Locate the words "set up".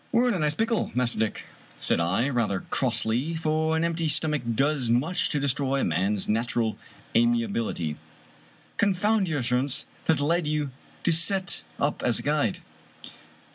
11.11-12.01